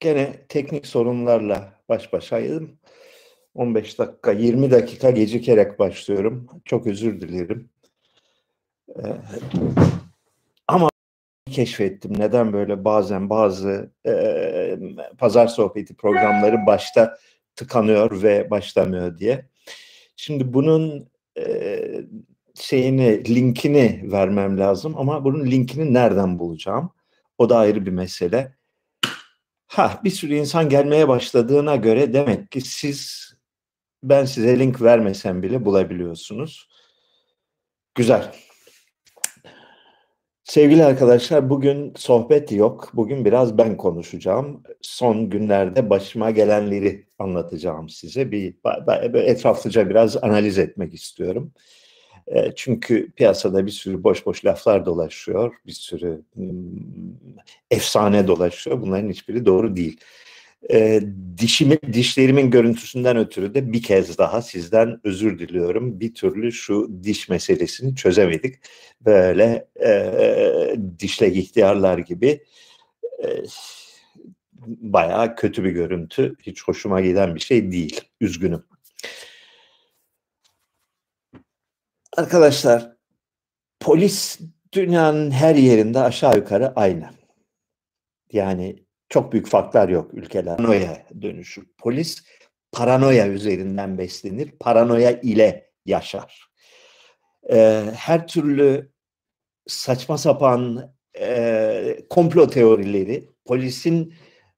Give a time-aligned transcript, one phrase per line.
[0.00, 2.78] Gene teknik sorunlarla baş başaydım.
[3.54, 6.46] 15 dakika, 20 dakika gecikerek başlıyorum.
[6.64, 7.70] Çok özür dilerim.
[8.88, 9.02] Ee,
[10.68, 10.88] ama
[11.50, 12.18] keşfettim.
[12.18, 14.78] Neden böyle bazen bazı e,
[15.18, 17.18] pazar sohbeti programları başta
[17.56, 19.48] tıkanıyor ve başlamıyor diye.
[20.16, 21.08] Şimdi bunun
[21.38, 21.80] e,
[22.54, 26.90] şeyini, linkini vermem lazım ama bunun linkini nereden bulacağım?
[27.38, 28.59] O da ayrı bir mesele.
[29.70, 33.32] Ha, bir sürü insan gelmeye başladığına göre demek ki siz
[34.02, 36.68] ben size link vermesem bile bulabiliyorsunuz.
[37.94, 38.32] Güzel.
[40.44, 42.90] Sevgili arkadaşlar bugün sohbet yok.
[42.94, 44.62] Bugün biraz ben konuşacağım.
[44.82, 48.32] Son günlerde başıma gelenleri anlatacağım size.
[48.32, 48.54] Bir
[49.14, 51.52] etraflıca biraz analiz etmek istiyorum.
[52.56, 55.54] Çünkü piyasada bir sürü boş boş laflar dolaşıyor.
[55.66, 56.22] Bir sürü
[57.70, 58.80] efsane dolaşıyor.
[58.82, 60.00] Bunların hiçbiri doğru değil.
[60.70, 61.00] E,
[61.38, 66.00] dişimi, dişlerimin görüntüsünden ötürü de bir kez daha sizden özür diliyorum.
[66.00, 68.56] Bir türlü şu diş meselesini çözemedik.
[69.00, 72.44] Böyle e, dişlek ihtiyarlar gibi
[73.24, 73.26] e,
[74.66, 76.34] bayağı kötü bir görüntü.
[76.42, 78.00] Hiç hoşuma giden bir şey değil.
[78.20, 78.64] Üzgünüm.
[82.20, 82.96] Arkadaşlar
[83.80, 84.40] polis
[84.72, 87.10] dünyanın her yerinde aşağı yukarı aynı.
[88.32, 90.56] Yani çok büyük farklar yok ülkeler.
[90.56, 91.66] Paranoya dönüşür.
[91.78, 92.24] Polis
[92.72, 94.50] paranoya üzerinden beslenir.
[94.60, 96.48] Paranoya ile yaşar.
[97.50, 98.92] Ee, her türlü
[99.66, 104.14] saçma sapan e, komplo teorileri polisin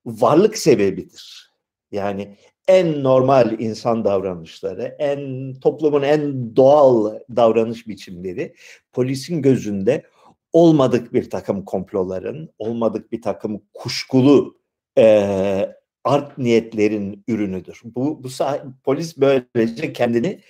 [0.07, 1.53] varlık sebebidir.
[1.93, 2.37] Yani
[2.69, 8.55] en normal insan davranışları, en toplumun en doğal davranış biçimleri
[8.93, 10.03] polisin gözünde
[10.53, 14.59] olmadık bir takım komploların, olmadık bir takım kuşkulu
[14.99, 15.75] e,
[16.05, 17.81] art niyetlerin ürünüdür.
[17.85, 18.29] Bu, bu
[18.85, 20.41] polis böylece kendini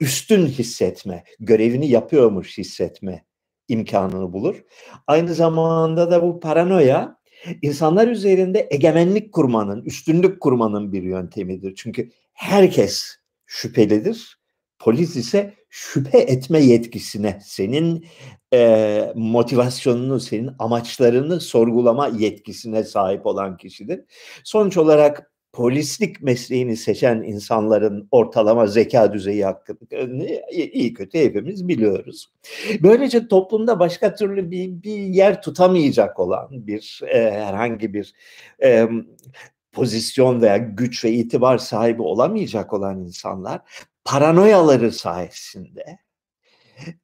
[0.00, 3.24] üstün hissetme, görevini yapıyormuş hissetme
[3.68, 4.64] imkanını bulur.
[5.06, 7.16] Aynı zamanda da bu paranoya
[7.62, 11.74] insanlar üzerinde egemenlik kurmanın, üstünlük kurmanın bir yöntemidir.
[11.76, 13.16] Çünkü herkes
[13.46, 14.38] şüphelidir.
[14.78, 18.06] Polis ise şüphe etme yetkisine, senin
[18.52, 24.00] e, motivasyonunu, senin amaçlarını sorgulama yetkisine sahip olan kişidir.
[24.44, 29.84] Sonuç olarak polislik mesleğini seçen insanların ortalama zeka düzeyi hakkında
[30.50, 32.32] iyi kötü hepimiz biliyoruz.
[32.82, 38.14] Böylece toplumda başka türlü bir, bir yer tutamayacak olan bir e, herhangi bir
[38.62, 38.88] e,
[39.72, 43.60] pozisyon veya güç ve itibar sahibi olamayacak olan insanlar
[44.04, 45.98] paranoyaları sayesinde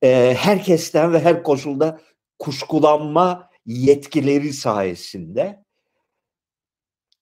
[0.03, 2.00] e, herkesten ve her koşulda
[2.39, 5.65] kuşkulanma yetkileri sayesinde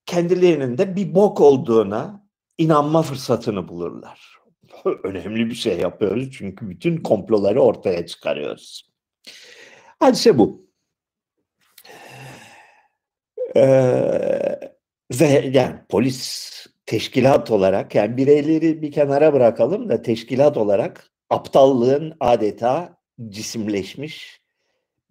[0.08, 4.38] kendilerinin de bir bok olduğuna inanma fırsatını bulurlar.
[5.04, 8.90] Önemli bir şey yapıyoruz çünkü bütün komploları ortaya çıkarıyoruz.
[10.00, 10.68] Hadise bu.
[13.56, 14.60] Ee,
[15.20, 16.52] ve yani polis
[16.86, 22.98] teşkilat olarak yani bireyleri bir kenara bırakalım da teşkilat olarak aptallığın adeta
[23.28, 24.40] cisimleşmiş,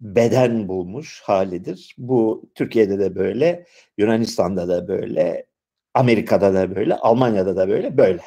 [0.00, 1.94] beden bulmuş halidir.
[1.98, 3.66] Bu Türkiye'de de böyle,
[3.98, 5.46] Yunanistan'da da böyle,
[5.94, 8.22] Amerika'da da böyle, Almanya'da da böyle, böyle.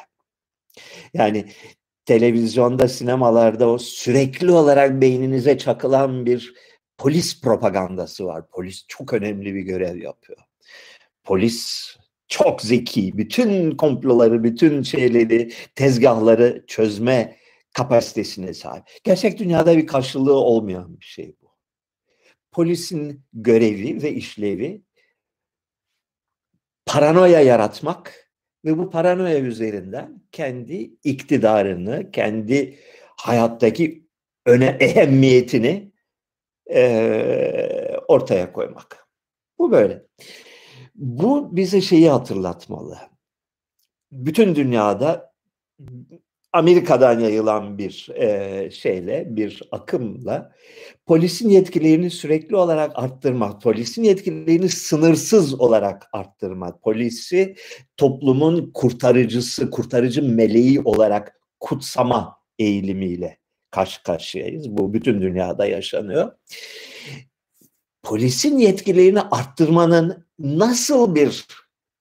[1.14, 1.44] Yani
[2.06, 6.54] televizyonda, sinemalarda o sürekli olarak beyninize çakılan bir
[6.98, 8.48] polis propagandası var.
[8.50, 10.38] Polis çok önemli bir görev yapıyor.
[11.24, 11.86] Polis
[12.28, 17.36] çok zeki, bütün komploları, bütün şeyleri, tezgahları çözme
[17.72, 18.84] kapasitesine sahip.
[19.04, 21.36] Gerçek dünyada bir karşılığı olmayan bir şey.
[22.52, 24.82] Polisin görevi ve işlevi
[26.86, 28.30] paranoya yaratmak
[28.64, 30.74] ve bu paranoya üzerinden kendi
[31.04, 32.78] iktidarını, kendi
[33.16, 34.06] hayattaki
[34.46, 35.92] öne ehemmiyetini
[36.70, 39.08] e, ortaya koymak.
[39.58, 40.06] Bu böyle.
[40.94, 42.98] Bu bize şeyi hatırlatmalı.
[44.12, 45.32] Bütün dünyada
[46.52, 50.52] Amerika'dan yayılan bir e, şeyle, bir akımla
[51.06, 57.56] polisin yetkilerini sürekli olarak arttırmak, polisin yetkilerini sınırsız olarak arttırmak, polisi
[57.96, 63.38] toplumun kurtarıcısı, kurtarıcı meleği olarak kutsama eğilimiyle
[63.70, 64.70] karşı karşıyayız.
[64.70, 66.32] Bu bütün dünyada yaşanıyor.
[68.02, 71.46] Polisin yetkilerini arttırmanın nasıl bir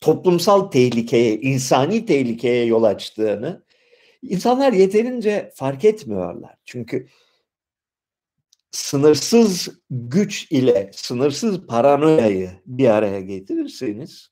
[0.01, 3.63] toplumsal tehlikeye, insani tehlikeye yol açtığını
[4.21, 6.55] İnsanlar yeterince fark etmiyorlar.
[6.65, 7.07] Çünkü
[8.71, 14.31] sınırsız güç ile sınırsız paranoyayı bir araya getirirseniz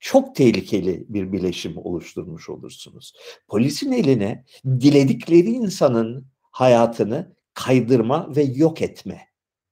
[0.00, 3.12] çok tehlikeli bir bileşim oluşturmuş olursunuz.
[3.48, 9.28] Polisin eline diledikleri insanın hayatını kaydırma ve yok etme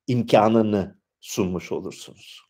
[0.07, 2.50] imkanını sunmuş olursunuz.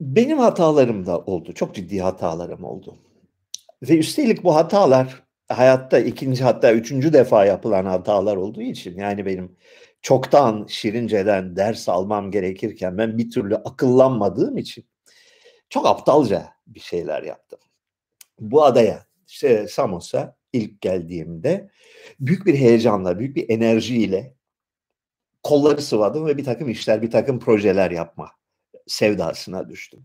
[0.00, 1.52] Benim hatalarım da oldu.
[1.54, 2.98] Çok ciddi hatalarım oldu.
[3.82, 9.56] Ve üstelik bu hatalar hayatta ikinci hatta üçüncü defa yapılan hatalar olduğu için yani benim
[10.02, 14.84] çoktan Şirince'den ders almam gerekirken ben bir türlü akıllanmadığım için
[15.70, 17.58] çok aptalca bir şeyler yaptım.
[18.40, 21.70] Bu adaya, işte Samos'a ilk geldiğimde
[22.20, 24.34] büyük bir heyecanla, büyük bir enerjiyle
[25.42, 28.30] kolları sıvadım ve bir takım işler, bir takım projeler yapma
[28.86, 30.00] sevdasına düştüm.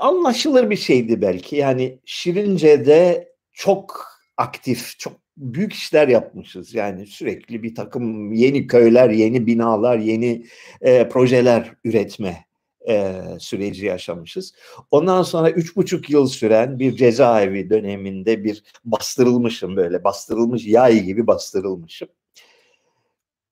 [0.00, 1.56] Anlaşılır bir şeydi belki.
[1.56, 4.06] Yani Şirince'de çok
[4.36, 6.74] aktif, çok büyük işler yapmışız.
[6.74, 10.46] Yani sürekli bir takım yeni köyler, yeni binalar, yeni
[10.80, 12.46] e, projeler üretme
[12.88, 14.54] e, süreci yaşamışız.
[14.90, 21.26] Ondan sonra üç buçuk yıl süren bir cezaevi döneminde bir bastırılmışım böyle bastırılmış yay gibi
[21.26, 22.08] bastırılmışım.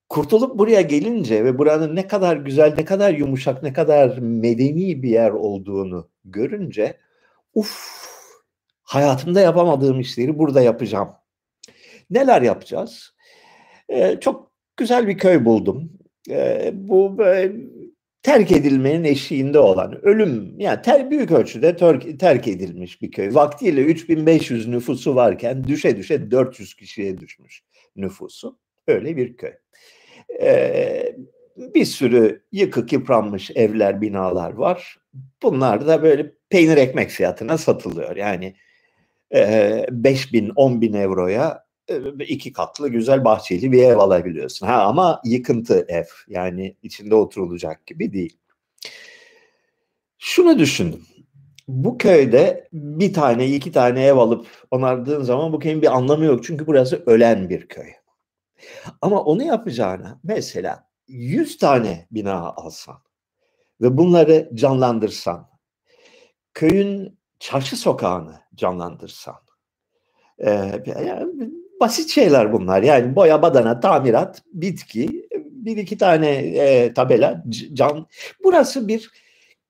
[0.08, 5.08] Kurtulup buraya gelince ve buranın ne kadar güzel, ne kadar yumuşak, ne kadar medeni bir
[5.08, 6.96] yer olduğunu görünce
[7.54, 8.04] uf
[8.82, 11.08] hayatımda yapamadığım işleri burada yapacağım.
[12.10, 13.14] Neler yapacağız?
[13.88, 15.92] Ee, çok güzel bir köy buldum.
[16.30, 17.52] Ee, bu böyle
[18.22, 23.34] terk edilmenin eşiğinde olan ölüm yani ter, büyük ölçüde terk, terk edilmiş bir köy.
[23.34, 27.62] Vaktiyle 3500 nüfusu varken düşe düşe 400 kişiye düşmüş
[27.96, 28.58] nüfusu.
[28.86, 29.52] Öyle bir köy.
[30.40, 31.16] Ee,
[31.56, 34.98] bir sürü yıkık yıpranmış evler, binalar var.
[35.42, 38.16] Bunlar da böyle peynir ekmek fiyatına satılıyor.
[38.16, 38.56] Yani
[39.34, 41.64] e, 5 bin, 10 bin euroya
[42.28, 44.66] iki katlı güzel bahçeli bir ev alabiliyorsun.
[44.66, 48.38] Ha ama yıkıntı ev yani içinde oturulacak gibi değil.
[50.18, 51.02] Şunu düşündüm.
[51.68, 56.44] Bu köyde bir tane iki tane ev alıp onardığın zaman bu köyün bir anlamı yok.
[56.44, 57.86] Çünkü burası ölen bir köy.
[59.02, 62.98] Ama onu yapacağına mesela 100 tane bina alsan
[63.80, 65.50] ve bunları canlandırsan,
[66.54, 69.40] köyün çarşı sokağını canlandırsan,
[70.38, 70.50] e,
[70.86, 72.82] yani basit şeyler bunlar.
[72.82, 78.06] Yani boya badana, tamirat, bitki, bir iki tane e, tabela, can.
[78.44, 79.10] Burası bir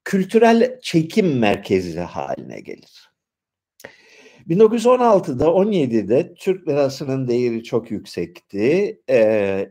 [0.04, 3.03] kültürel çekim merkezi haline gelir.
[4.48, 9.18] 1916'da 17'de Türk lirasının değeri çok yüksekti e,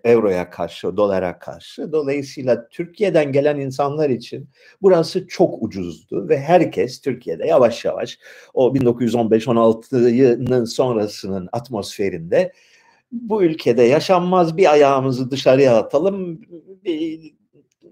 [0.04, 1.92] euroya karşı, dolara karşı.
[1.92, 4.50] Dolayısıyla Türkiye'den gelen insanlar için
[4.82, 8.20] burası çok ucuzdu ve herkes Türkiye'de yavaş yavaş
[8.54, 12.54] o 1915-16'nın sonrasının atmosferinde
[13.12, 16.42] bu ülkede yaşanmaz bir ayağımızı dışarıya atalım,
[16.86, 17.34] bir,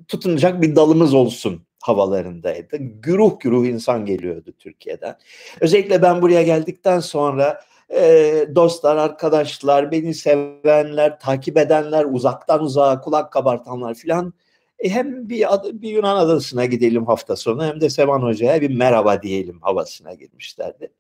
[0.07, 2.77] tutunacak bir dalımız olsun havalarındaydı.
[2.77, 5.15] Güruh güruh insan geliyordu Türkiye'den.
[5.61, 7.61] Özellikle ben buraya geldikten sonra
[7.93, 14.33] e, dostlar, arkadaşlar, beni sevenler, takip edenler, uzaktan uzağa kulak kabartanlar filan
[14.79, 19.21] e, hem bir, bir Yunan adasına gidelim hafta sonu hem de Sevan Hoca'ya bir merhaba
[19.21, 20.91] diyelim havasına girmişlerdi.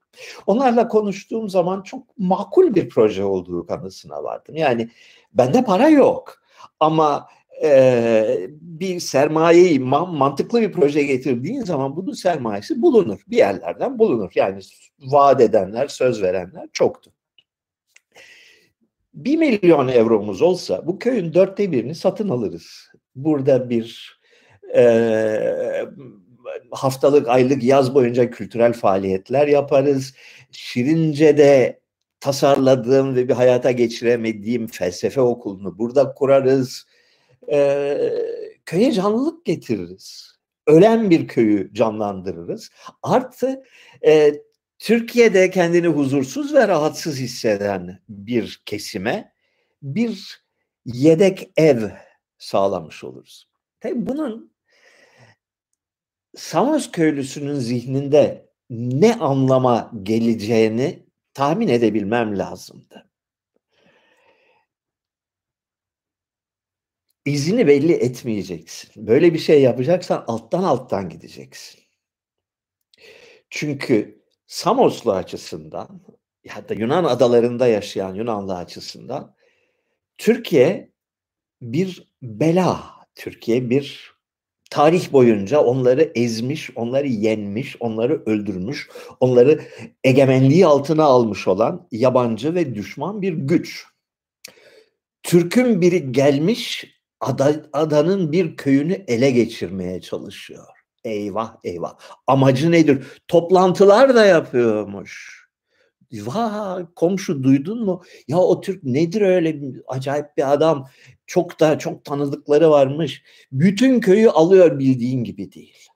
[0.47, 4.55] Onlarla konuştuğum zaman çok makul bir proje olduğu kanısına vardım.
[4.55, 4.89] Yani
[5.33, 6.41] bende para yok
[6.79, 7.27] ama
[7.63, 13.19] e, bir sermayeyi mantıklı bir proje getirdiğin zaman bunun sermayesi bulunur.
[13.27, 14.31] Bir yerlerden bulunur.
[14.35, 14.61] Yani
[14.99, 17.11] vaat edenler, söz verenler çoktu.
[19.13, 22.91] Bir milyon euromuz olsa bu köyün dörtte birini satın alırız.
[23.15, 24.19] Burada bir
[24.75, 25.85] e,
[26.71, 30.13] haftalık, aylık, yaz boyunca kültürel faaliyetler yaparız.
[30.51, 31.81] Şirince'de
[32.19, 36.85] tasarladığım ve bir hayata geçiremediğim felsefe okulunu burada kurarız
[37.51, 37.97] e,
[38.65, 40.31] köye canlılık getiririz.
[40.67, 42.69] Ölen bir köyü canlandırırız.
[43.03, 43.63] Artı
[44.05, 44.33] e,
[44.79, 49.33] Türkiye'de kendini huzursuz ve rahatsız hisseden bir kesime
[49.81, 50.43] bir
[50.85, 51.89] yedek ev
[52.37, 53.49] sağlamış oluruz.
[53.79, 54.51] Tabii bunun
[56.35, 63.10] Samos köylüsünün zihninde ne anlama geleceğini tahmin edebilmem lazımdı.
[67.25, 69.07] İzini belli etmeyeceksin.
[69.07, 71.81] Böyle bir şey yapacaksan alttan alttan gideceksin.
[73.49, 76.01] Çünkü Samoslu açısından
[76.69, 79.35] da Yunan adalarında yaşayan Yunanlı açısından
[80.17, 80.91] Türkiye
[81.61, 82.83] bir bela.
[83.15, 84.11] Türkiye bir
[84.69, 89.61] tarih boyunca onları ezmiş, onları yenmiş, onları öldürmüş, onları
[90.03, 93.85] egemenliği altına almış olan yabancı ve düşman bir güç.
[95.23, 96.85] Türk'ün biri gelmiş
[97.21, 100.67] ada, adanın bir köyünü ele geçirmeye çalışıyor.
[101.03, 101.97] Eyvah eyvah.
[102.27, 103.07] Amacı nedir?
[103.27, 105.41] Toplantılar da yapıyormuş.
[106.13, 108.03] Vah komşu duydun mu?
[108.27, 110.89] Ya o Türk nedir öyle acayip bir adam.
[111.27, 113.23] Çok da çok tanıdıkları varmış.
[113.51, 115.87] Bütün köyü alıyor bildiğin gibi değil.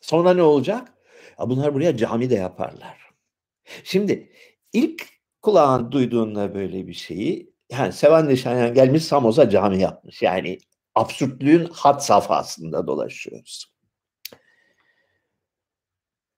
[0.00, 0.94] Sonra ne olacak?
[1.38, 3.10] Ya bunlar buraya cami de yaparlar.
[3.84, 4.32] Şimdi
[4.72, 5.06] ilk
[5.42, 10.22] kulağın duyduğunda böyle bir şeyi yani Sevan Nişanyan gelmiş Samos'a cami yapmış.
[10.22, 10.58] Yani
[10.94, 13.74] absürtlüğün hat safhasında dolaşıyoruz.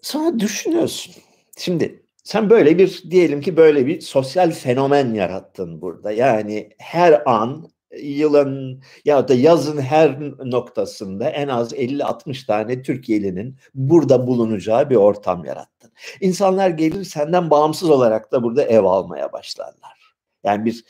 [0.02, 1.14] Sonra düşünüyorsun.
[1.58, 6.12] Şimdi sen böyle bir diyelim ki böyle bir sosyal fenomen yarattın burada.
[6.12, 7.68] Yani her an
[8.02, 15.44] yılın ya da yazın her noktasında en az 50-60 tane Türkiye'linin burada bulunacağı bir ortam
[15.44, 15.92] yarattın.
[16.20, 20.14] İnsanlar gelir senden bağımsız olarak da burada ev almaya başlarlar.
[20.44, 20.84] Yani bir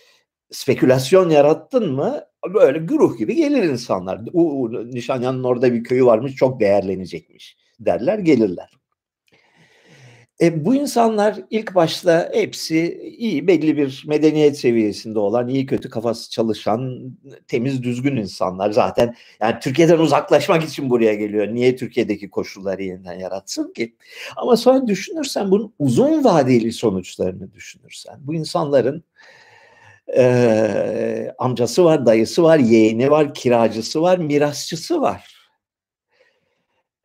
[0.50, 2.20] spekülasyon yarattın mı
[2.54, 4.20] böyle güruh gibi gelir insanlar.
[4.32, 8.70] U, Nişanyan'ın orada bir köyü varmış çok değerlenecekmiş derler gelirler.
[10.40, 16.30] E, bu insanlar ilk başta hepsi iyi belli bir medeniyet seviyesinde olan iyi kötü kafası
[16.30, 17.12] çalışan
[17.48, 21.54] temiz düzgün insanlar zaten yani Türkiye'den uzaklaşmak için buraya geliyor.
[21.54, 23.96] Niye Türkiye'deki koşulları yeniden yaratsın ki?
[24.36, 29.04] Ama sonra düşünürsen bunun uzun vadeli sonuçlarını düşünürsen bu insanların
[30.16, 35.36] e, amcası var, dayısı var, yeğeni var, kiracısı var, mirasçısı var.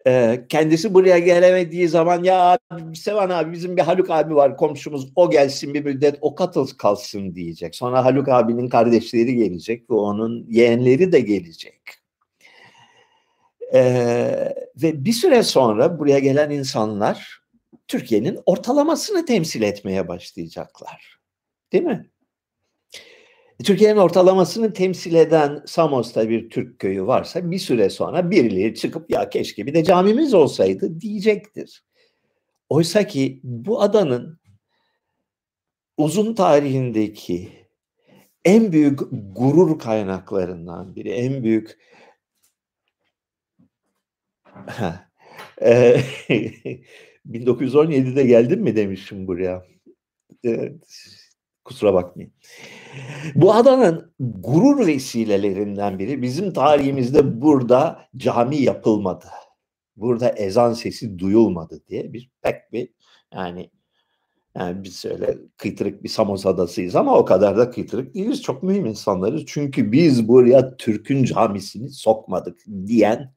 [0.08, 2.58] E, kendisi buraya gelemediği zaman ya
[2.96, 7.36] Sevan abi bizim bir Haluk abi var komşumuz o gelsin bir müddet o katıl kalsın
[7.36, 7.75] diyecek.
[7.75, 11.81] Sonra Haluk abinin kardeşleri gelecek ve onun yeğenleri de gelecek.
[13.74, 17.41] Ee, ve bir süre sonra buraya gelen insanlar
[17.88, 21.20] Türkiye'nin ortalamasını temsil etmeye başlayacaklar.
[21.74, 22.10] Değil mi?
[23.63, 29.30] Türkiye'nin ortalamasını temsil eden Samos'ta bir Türk köyü varsa bir süre sonra birileri çıkıp ya
[29.30, 31.84] keşke bir de camimiz olsaydı diyecektir.
[32.70, 34.39] Oysa ki bu adanın
[35.98, 37.50] uzun tarihindeki
[38.46, 39.00] en büyük
[39.36, 41.77] gurur kaynaklarından biri, en büyük
[47.25, 49.65] 1917'de geldim mi demişim buraya.
[51.63, 52.34] Kusura bakmayın.
[53.36, 59.25] Bu adanın gurur vesilelerinden biri bizim tarihimizde burada cami yapılmadı.
[59.96, 62.89] Burada ezan sesi duyulmadı diye bir pek bir
[63.34, 63.72] yani
[64.56, 68.41] yani biz öyle kıytırık bir Samos adasıyız ama o kadar da kıytırık değiliz.
[68.41, 69.44] Çok mühim insanlarız.
[69.48, 73.34] Çünkü biz buraya Türk'ün camisini sokmadık diyen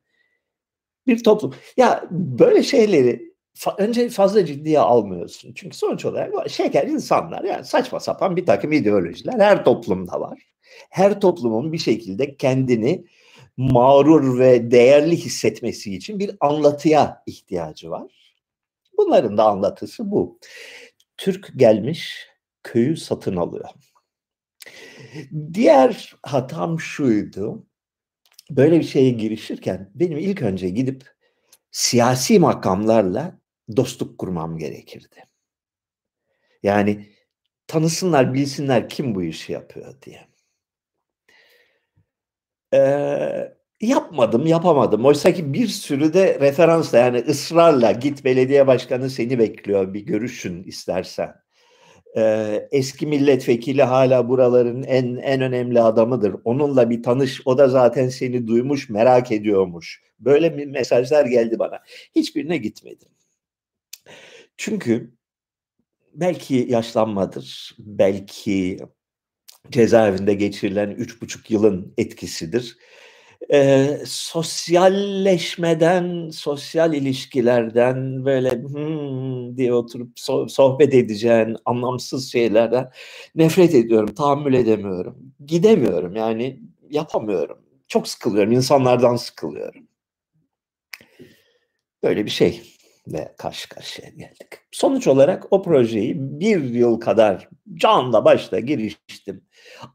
[1.06, 1.54] bir toplum.
[1.76, 3.33] Ya böyle şeyleri
[3.78, 5.52] önce fazla ciddiye almıyorsun.
[5.54, 10.42] Çünkü sonuç olarak şeker insanlar yani saçma sapan bir takım ideolojiler her toplumda var.
[10.90, 13.04] Her toplumun bir şekilde kendini
[13.56, 18.34] mağrur ve değerli hissetmesi için bir anlatıya ihtiyacı var.
[18.98, 20.38] Bunların da anlatısı bu.
[21.16, 22.28] Türk gelmiş
[22.62, 23.68] köyü satın alıyor.
[25.52, 27.66] Diğer hatam şuydu.
[28.50, 31.04] Böyle bir şeye girişirken benim ilk önce gidip
[31.70, 33.38] siyasi makamlarla
[33.76, 35.24] dostluk kurmam gerekirdi.
[36.62, 37.08] Yani
[37.66, 40.28] tanısınlar, bilsinler kim bu işi yapıyor diye.
[42.74, 45.04] Ee, yapmadım, yapamadım.
[45.06, 50.62] Oysa ki bir sürü de referansla yani ısrarla git belediye başkanı seni bekliyor bir görüşün
[50.62, 51.34] istersen.
[52.16, 56.34] Ee, eski milletvekili hala buraların en en önemli adamıdır.
[56.44, 57.42] Onunla bir tanış.
[57.44, 60.02] O da zaten seni duymuş, merak ediyormuş.
[60.20, 61.80] Böyle mesajlar geldi bana.
[62.16, 63.08] Hiçbirine gitmedim.
[64.56, 65.14] Çünkü
[66.14, 68.78] belki yaşlanmadır, belki
[69.70, 72.76] cezaevinde geçirilen üç buçuk yılın etkisidir.
[73.52, 82.90] Ee, sosyalleşmeden, sosyal ilişkilerden böyle hmm diye oturup so- sohbet edeceğin anlamsız şeylerden
[83.34, 85.34] nefret ediyorum, tahammül edemiyorum.
[85.46, 87.58] Gidemiyorum yani yapamıyorum.
[87.88, 89.88] Çok sıkılıyorum, insanlardan sıkılıyorum.
[92.02, 92.73] Böyle bir şey
[93.08, 94.48] ve karşı karşıya geldik.
[94.72, 99.44] Sonuç olarak o projeyi bir yıl kadar canla başla giriştim.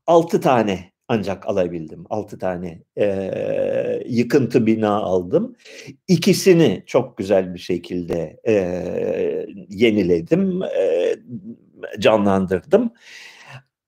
[0.07, 2.05] Altı tane ancak alabildim.
[2.09, 5.55] Altı tane e, yıkıntı bina aldım.
[6.07, 8.53] İkisini çok güzel bir şekilde e,
[9.69, 11.15] yeniledim, e,
[11.99, 12.93] canlandırdım.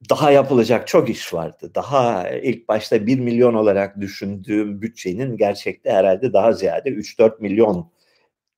[0.09, 1.71] Daha yapılacak çok iş vardı.
[1.75, 7.91] Daha ilk başta 1 milyon olarak düşündüğüm bütçenin gerçekte herhalde daha ziyade 3-4 milyon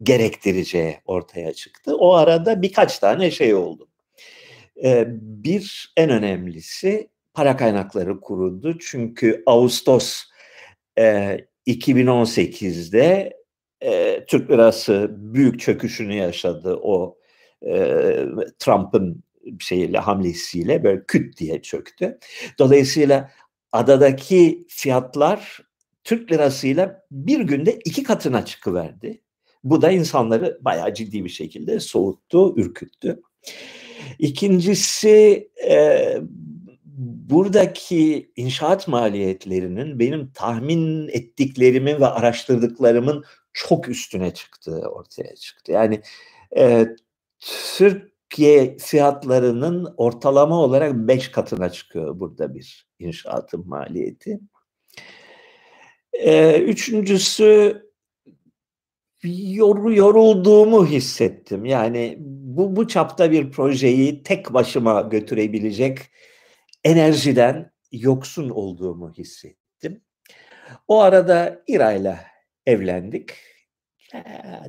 [0.03, 1.97] gerektireceği ortaya çıktı.
[1.97, 3.87] O arada birkaç tane şey oldu.
[4.83, 8.77] E, bir en önemlisi para kaynakları kuruldu.
[8.79, 10.23] Çünkü Ağustos
[10.97, 13.37] e, 2018'de
[13.81, 17.17] e, Türk lirası büyük çöküşünü yaşadı o
[17.61, 17.75] e,
[18.59, 19.23] Trump'ın
[19.59, 22.19] şeyiyle hamlesiyle böyle küt diye çöktü.
[22.59, 23.31] Dolayısıyla
[23.71, 25.59] adadaki fiyatlar
[26.03, 29.22] Türk lirasıyla bir günde iki katına çıkıverdi.
[29.63, 33.21] Bu da insanları bayağı ciddi bir şekilde soğuttu, ürküttü.
[34.19, 36.17] İkincisi e,
[37.29, 45.71] buradaki inşaat maliyetlerinin benim tahmin ettiklerimin ve araştırdıklarımın çok üstüne çıktığı ortaya çıktı.
[45.71, 46.01] Yani
[46.57, 46.87] e,
[47.77, 54.39] Türkiye fiyatlarının ortalama olarak beş katına çıkıyor burada bir inşaatın maliyeti.
[56.13, 57.83] E, üçüncüsü
[59.23, 61.65] yor, yorulduğumu hissettim.
[61.65, 65.99] Yani bu, bu çapta bir projeyi tek başıma götürebilecek
[66.83, 70.01] enerjiden yoksun olduğumu hissettim.
[70.87, 72.17] O arada İra ile
[72.65, 73.29] evlendik.
[74.11, 74.23] Ha,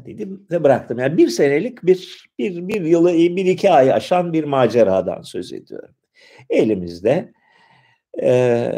[0.06, 0.98] dedim ve bıraktım.
[0.98, 5.94] Yani bir senelik bir, bir, bir yılı, bir iki ay aşan bir maceradan söz ediyorum.
[6.50, 7.32] Elimizde
[8.22, 8.70] e,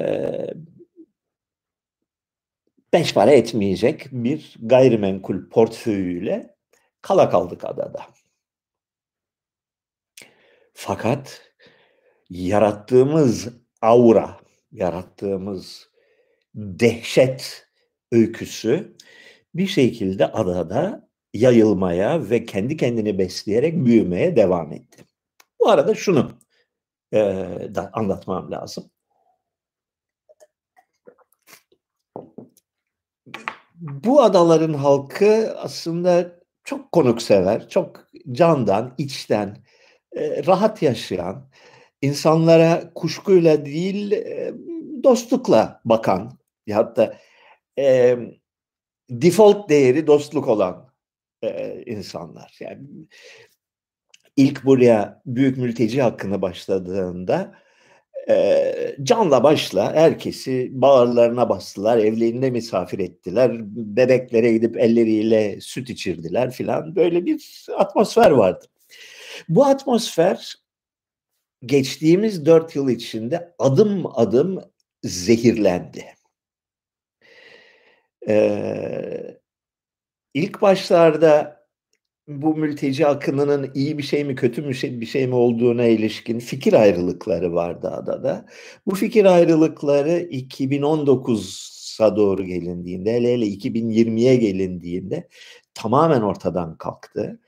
[2.96, 6.56] beş para etmeyecek bir gayrimenkul portföyüyle
[7.02, 8.06] kala kaldık adada.
[10.74, 11.42] Fakat
[12.30, 13.48] yarattığımız
[13.82, 14.40] aura,
[14.72, 15.90] yarattığımız
[16.54, 17.66] dehşet
[18.12, 18.96] öyküsü
[19.54, 25.04] bir şekilde adada yayılmaya ve kendi kendini besleyerek büyümeye devam etti.
[25.60, 26.30] Bu arada şunu
[27.12, 27.18] e,
[27.74, 28.90] da anlatmam lazım.
[33.80, 39.56] Bu adaların halkı aslında çok konuksever, çok candan, içten,
[40.16, 41.48] e, rahat yaşayan,
[42.02, 44.54] insanlara kuşkuyla değil e,
[45.04, 47.16] dostlukla bakan ya da
[47.78, 48.16] e,
[49.10, 50.90] default değeri dostluk olan
[51.42, 52.56] e, insanlar.
[52.60, 52.82] Yani
[54.36, 57.54] ilk buraya büyük mülteci hakkını başladığında
[58.28, 66.96] e, canla başla herkesi bağırlarına bastılar, evlerinde misafir ettiler, bebeklere gidip elleriyle süt içirdiler filan
[66.96, 68.64] böyle bir atmosfer vardı.
[69.48, 70.54] Bu atmosfer
[71.66, 74.60] geçtiğimiz dört yıl içinde adım adım
[75.02, 76.04] zehirlendi.
[78.28, 79.38] Ee,
[80.34, 81.55] ilk başlarda
[82.28, 86.38] bu mülteci akınının iyi bir şey mi kötü mü şey, bir şey mi olduğuna ilişkin
[86.38, 88.46] fikir ayrılıkları vardı adada.
[88.86, 95.28] Bu fikir ayrılıkları 2019'a doğru gelindiğinde hele hele 2020'ye gelindiğinde
[95.74, 97.40] tamamen ortadan kalktı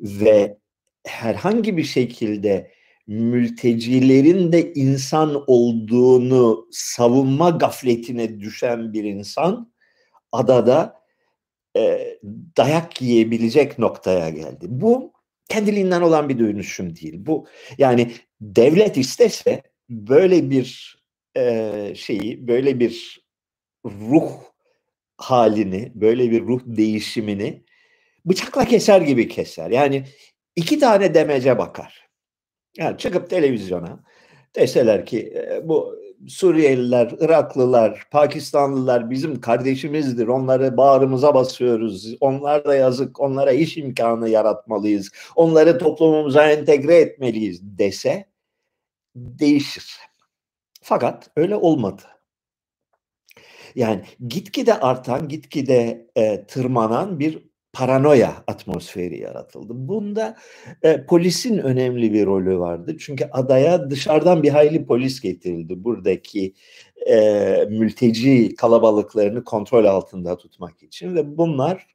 [0.00, 0.58] ve
[1.06, 2.70] herhangi bir şekilde
[3.06, 9.72] mültecilerin de insan olduğunu savunma gafletine düşen bir insan
[10.32, 11.05] adada
[11.76, 12.18] e,
[12.56, 14.66] dayak yiyebilecek noktaya geldi.
[14.68, 15.12] Bu
[15.48, 17.14] kendiliğinden olan bir dönüşüm değil.
[17.18, 17.46] Bu
[17.78, 20.98] yani devlet istese böyle bir
[21.36, 23.26] e, şeyi, böyle bir
[23.84, 24.30] ruh
[25.16, 27.64] halini, böyle bir ruh değişimini
[28.24, 29.70] bıçakla keser gibi keser.
[29.70, 30.04] Yani
[30.56, 32.08] iki tane demece bakar.
[32.76, 34.04] Yani çıkıp televizyona
[34.56, 40.28] deseler ki bu Suriyeliler, Iraklılar, Pakistanlılar bizim kardeşimizdir.
[40.28, 42.16] Onları bağrımıza basıyoruz.
[42.20, 43.20] Onlar da yazık.
[43.20, 45.10] Onlara iş imkanı yaratmalıyız.
[45.36, 48.26] Onları toplumumuza entegre etmeliyiz dese
[49.16, 49.96] değişir.
[50.82, 52.02] Fakat öyle olmadı.
[53.74, 57.45] Yani gitgide artan, gitgide e, tırmanan bir
[57.76, 59.72] paranoya atmosferi yaratıldı.
[59.76, 60.36] Bunda
[60.82, 62.96] e, polisin önemli bir rolü vardı.
[63.00, 65.84] Çünkü adaya dışarıdan bir hayli polis getirildi.
[65.84, 66.54] Buradaki
[67.08, 71.86] e, mülteci kalabalıklarını kontrol altında tutmak için ve bunlar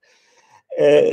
[0.79, 1.11] e,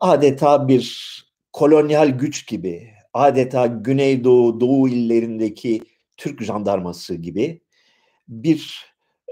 [0.00, 1.16] adeta bir
[1.52, 5.80] kolonyal güç gibi, adeta Güneydoğu, Doğu illerindeki
[6.16, 7.60] Türk jandarması gibi
[8.28, 8.86] bir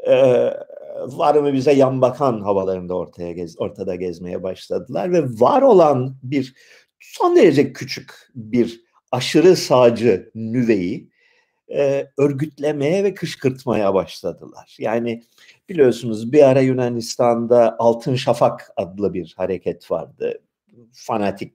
[0.08, 0.14] e,
[0.94, 6.54] var mı bize yan bakan havalarında ortaya gez, ortada gezmeye başladılar ve var olan bir
[7.00, 11.10] son derece küçük bir aşırı sağcı nüveyi
[11.72, 14.76] e, örgütlemeye ve kışkırtmaya başladılar.
[14.78, 15.22] Yani
[15.68, 20.42] biliyorsunuz bir ara Yunanistan'da Altın Şafak adlı bir hareket vardı.
[20.92, 21.52] Fanatik,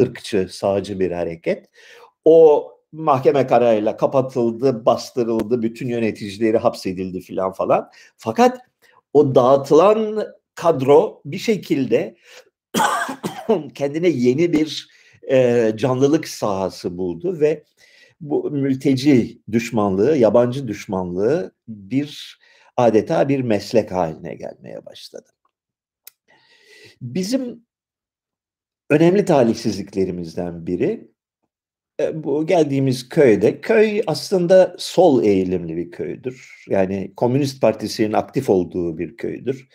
[0.00, 1.70] ırkçı, sağcı bir hareket.
[2.24, 7.90] O mahkeme kararıyla kapatıldı, bastırıldı, bütün yöneticileri hapsedildi filan falan.
[8.16, 8.71] Fakat
[9.12, 12.16] o dağıtılan kadro bir şekilde
[13.74, 14.88] kendine yeni bir
[15.30, 17.64] e, canlılık sahası buldu ve
[18.20, 22.38] bu mülteci düşmanlığı, yabancı düşmanlığı bir
[22.76, 25.28] adeta bir meslek haline gelmeye başladı.
[27.00, 27.66] Bizim
[28.90, 31.11] önemli talihsizliklerimizden biri
[32.14, 36.64] bu geldiğimiz köyde, köy aslında sol eğilimli bir köydür.
[36.68, 39.68] Yani Komünist Partisi'nin aktif olduğu bir köydür.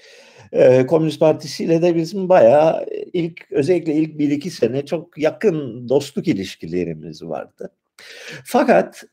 [0.52, 5.90] Ee, Komünist Partisi ile de bizim bayağı ilk özellikle ilk bir iki sene çok yakın
[5.90, 7.72] dostluk ilişkilerimiz vardı.
[8.46, 9.04] Fakat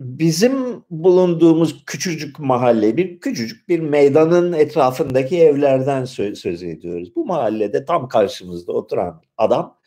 [0.00, 7.16] bizim bulunduğumuz küçücük mahalle bir küçücük bir meydanın etrafındaki evlerden söz, söz ediyoruz.
[7.16, 9.79] Bu mahallede tam karşımızda oturan adam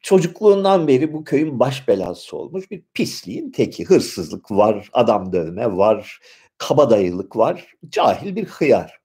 [0.00, 3.84] çocukluğundan beri bu köyün baş belası olmuş bir pisliğin teki.
[3.84, 6.20] Hırsızlık var, adam dövme var,
[6.58, 9.00] kabadayılık var, cahil bir hıyar.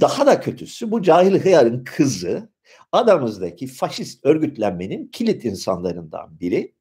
[0.00, 2.50] Daha da kötüsü bu cahil hıyarın kızı
[2.92, 6.74] adamızdaki faşist örgütlenmenin kilit insanlarından biri.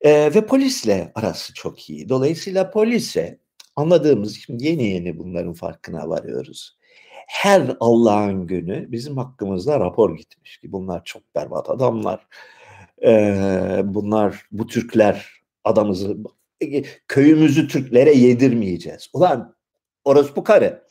[0.00, 2.08] Ee, ve polisle arası çok iyi.
[2.08, 3.38] Dolayısıyla polise
[3.76, 6.78] anladığımız şimdi yeni yeni bunların farkına varıyoruz.
[7.26, 12.26] Her Allah'ın günü bizim hakkımızda rapor gitmiş ki bunlar çok berbat adamlar.
[13.02, 16.16] Ee, bunlar bu Türkler adamızı
[17.08, 19.10] köyümüzü Türklere yedirmeyeceğiz.
[19.12, 19.54] Ulan
[20.04, 20.84] orası bu karı.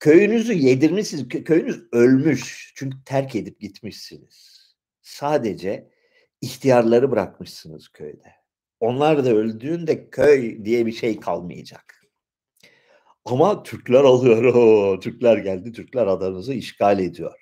[0.00, 1.28] Köyünüzü yedirmişsiniz.
[1.28, 2.72] Köyünüz ölmüş.
[2.76, 4.60] Çünkü terk edip gitmişsiniz.
[5.02, 5.90] Sadece
[6.40, 8.32] ihtiyarları bırakmışsınız köyde.
[8.80, 11.99] Onlar da öldüğünde köy diye bir şey kalmayacak.
[13.30, 14.44] Ama Türkler alıyor.
[14.54, 15.72] O, Türkler geldi.
[15.72, 17.32] Türkler adanızı işgal ediyor.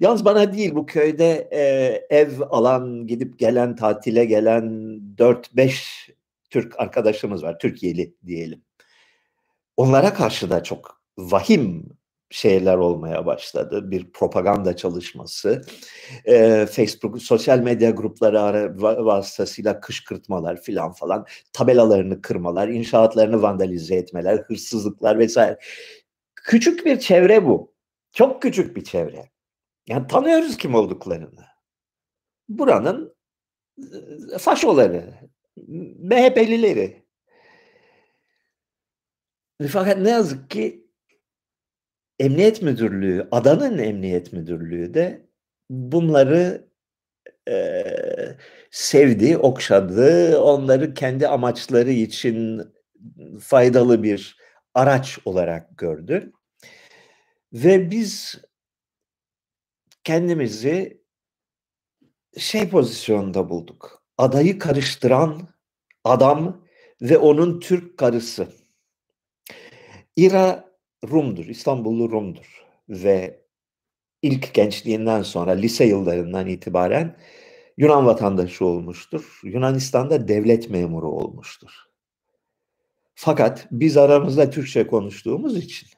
[0.00, 4.64] Yalnız bana değil bu köyde e, ev alan, gidip gelen, tatile gelen
[5.18, 6.10] 4-5
[6.50, 7.58] Türk arkadaşımız var.
[7.58, 8.62] Türkiye'li diyelim.
[9.76, 11.84] Onlara karşı da çok vahim
[12.34, 13.90] şeyler olmaya başladı.
[13.90, 15.62] Bir propaganda çalışması,
[16.24, 24.38] e, Facebook, sosyal medya grupları ara, vasıtasıyla kışkırtmalar filan falan, tabelalarını kırmalar, inşaatlarını vandalize etmeler,
[24.38, 25.58] hırsızlıklar vesaire.
[26.34, 27.74] Küçük bir çevre bu.
[28.12, 29.30] Çok küçük bir çevre.
[29.86, 31.44] Yani tanıyoruz kim olduklarını.
[32.48, 33.14] Buranın
[34.38, 35.14] faşoları,
[35.98, 37.04] MHP'lileri.
[39.70, 40.83] Fakat ne yazık ki
[42.24, 45.26] Emniyet Müdürlüğü, adanın Emniyet Müdürlüğü de
[45.70, 46.68] bunları
[47.48, 47.84] e,
[48.70, 52.62] sevdi, okşadı, onları kendi amaçları için
[53.40, 54.38] faydalı bir
[54.74, 56.32] araç olarak gördü.
[57.52, 58.40] Ve biz
[60.04, 61.02] kendimizi
[62.38, 64.04] şey pozisyonda bulduk.
[64.18, 65.48] Adayı karıştıran
[66.04, 66.66] adam
[67.02, 68.48] ve onun Türk karısı.
[70.16, 70.73] İra
[71.08, 73.40] Rum'dur, İstanbullu Rum'dur ve
[74.22, 77.16] ilk gençliğinden sonra lise yıllarından itibaren
[77.76, 79.40] Yunan vatandaşı olmuştur.
[79.44, 81.70] Yunanistan'da devlet memuru olmuştur.
[83.14, 85.88] Fakat biz aramızda Türkçe konuştuğumuz için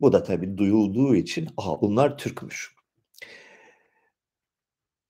[0.00, 2.74] bu da tabii duyulduğu için aha bunlar Türkmüş.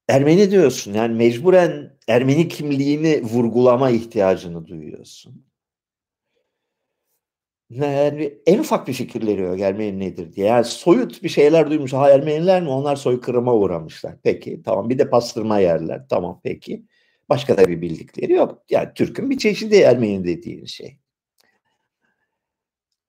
[0.09, 5.48] Ermeni diyorsun yani mecburen Ermeni kimliğini vurgulama ihtiyacını duyuyorsun
[7.71, 10.47] yani en ufak bir fikirleri yok Ermeni nedir diye.
[10.47, 11.93] Yani soyut bir şeyler duymuş.
[11.93, 12.69] Ha Ermeniler mi?
[12.69, 14.17] Onlar soykırıma uğramışlar.
[14.23, 16.07] Peki tamam bir de pastırma yerler.
[16.09, 16.85] Tamam peki.
[17.29, 18.63] Başka da bir bildikleri yok.
[18.71, 20.99] Yani Türk'ün bir çeşidi Ermeni dediğin şey.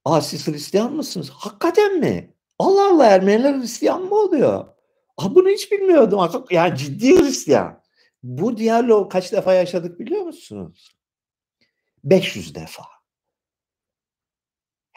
[0.05, 1.29] Aa siz Hristiyan mısınız?
[1.29, 2.33] Hakikaten mi?
[2.59, 4.65] Allah Allah Ermeniler Hristiyan mı oluyor?
[5.17, 6.19] Aa, bunu hiç bilmiyordum.
[6.51, 7.81] Yani ciddi Hristiyan.
[8.23, 10.91] Bu diyalog kaç defa yaşadık biliyor musunuz?
[12.03, 12.98] 500 defa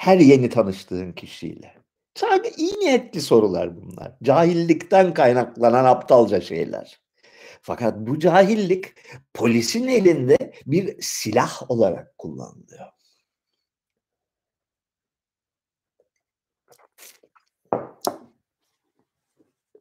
[0.03, 1.75] her yeni tanıştığın kişiyle.
[2.15, 4.13] Sadece iyi niyetli sorular bunlar.
[4.23, 7.01] Cahillikten kaynaklanan aptalca şeyler.
[7.63, 8.85] Fakat bu cahillik
[9.35, 12.87] polisin elinde bir silah olarak kullanılıyor.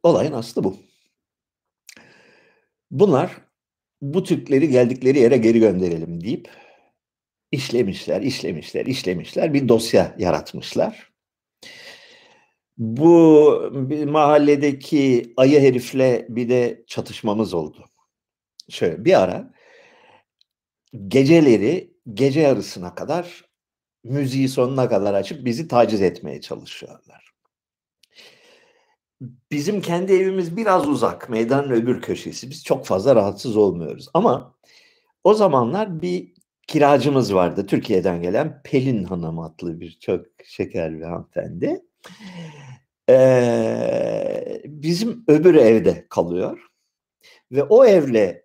[0.02, 0.76] Olayın aslı bu.
[2.90, 3.36] Bunlar
[4.02, 6.50] bu Türkleri geldikleri yere geri gönderelim deyip
[7.52, 9.54] işlemişler, işlemişler, işlemişler.
[9.54, 11.12] Bir dosya yaratmışlar.
[12.78, 17.84] Bu bir mahalledeki ayı herifle bir de çatışmamız oldu.
[18.68, 19.52] Şöyle bir ara
[21.08, 23.44] geceleri gece yarısına kadar
[24.04, 27.32] müziği sonuna kadar açıp bizi taciz etmeye çalışıyorlar.
[29.50, 32.50] Bizim kendi evimiz biraz uzak, meydanın öbür köşesi.
[32.50, 34.08] Biz çok fazla rahatsız olmuyoruz.
[34.14, 34.54] Ama
[35.24, 36.34] o zamanlar bir
[36.66, 37.66] kiracımız vardı.
[37.66, 41.82] Türkiye'den gelen Pelin Hanım adlı bir çok şeker bir hanımefendi.
[43.10, 46.66] Ee, bizim öbür evde kalıyor.
[47.52, 48.44] Ve o evle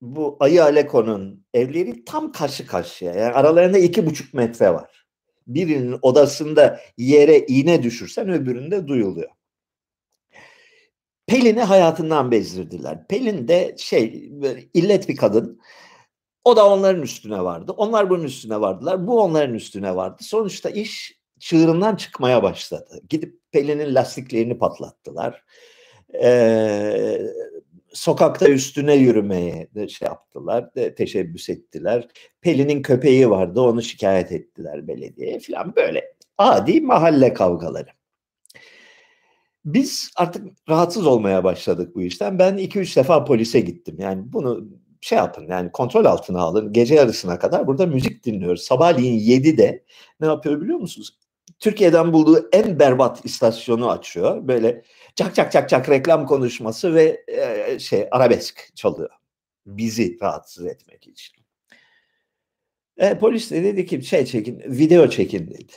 [0.00, 3.12] bu Ayı Aleko'nun evleri tam karşı karşıya.
[3.12, 5.06] Yani aralarında iki buçuk metre var.
[5.46, 9.30] Birinin odasında yere iğne düşürsen öbüründe duyuluyor.
[11.26, 13.06] Pelin'i hayatından bezdirdiler.
[13.08, 14.30] Pelin de şey
[14.74, 15.60] illet bir kadın.
[16.44, 17.72] O da onların üstüne vardı.
[17.76, 19.06] Onlar bunun üstüne vardılar.
[19.06, 20.22] Bu onların üstüne vardı.
[20.24, 23.00] Sonuçta iş çığırından çıkmaya başladı.
[23.08, 25.44] Gidip Pelin'in lastiklerini patlattılar.
[26.22, 27.20] Ee,
[27.92, 32.08] sokakta üstüne yürümeye de şey yaptılar, de teşebbüs ettiler.
[32.40, 37.88] Pelin'in köpeği vardı, onu şikayet ettiler belediyeye falan böyle adi mahalle kavgaları.
[39.64, 42.38] Biz artık rahatsız olmaya başladık bu işten.
[42.38, 43.96] Ben iki üç defa polise gittim.
[43.98, 44.68] Yani bunu
[45.00, 46.72] şey yapın yani kontrol altına alın.
[46.72, 48.62] Gece yarısına kadar burada müzik dinliyoruz.
[48.62, 49.84] Sabahleyin 7'de
[50.20, 51.18] ne yapıyor biliyor musunuz?
[51.58, 54.48] Türkiye'den bulduğu en berbat istasyonu açıyor.
[54.48, 54.82] Böyle
[55.14, 59.10] çak çak çak çak reklam konuşması ve e, şey arabesk çalıyor.
[59.66, 61.44] Bizi rahatsız etmek için.
[62.96, 65.72] E, polis de dedi ki şey çekin, video çekin dedi.